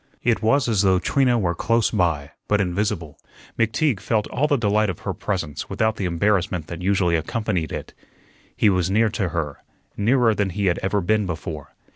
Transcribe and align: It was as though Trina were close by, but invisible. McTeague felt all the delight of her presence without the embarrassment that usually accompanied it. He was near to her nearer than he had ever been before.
It 0.23 0.41
was 0.41 0.67
as 0.67 0.81
though 0.81 0.97
Trina 0.97 1.37
were 1.37 1.53
close 1.53 1.91
by, 1.91 2.31
but 2.47 2.59
invisible. 2.59 3.19
McTeague 3.55 3.99
felt 3.99 4.25
all 4.29 4.47
the 4.47 4.57
delight 4.57 4.89
of 4.89 5.01
her 5.01 5.13
presence 5.13 5.69
without 5.69 5.97
the 5.97 6.05
embarrassment 6.05 6.65
that 6.69 6.81
usually 6.81 7.15
accompanied 7.15 7.71
it. 7.71 7.93
He 8.57 8.67
was 8.67 8.89
near 8.89 9.09
to 9.09 9.29
her 9.29 9.59
nearer 9.95 10.33
than 10.33 10.49
he 10.49 10.65
had 10.65 10.79
ever 10.79 11.01
been 11.01 11.27
before. 11.27 11.75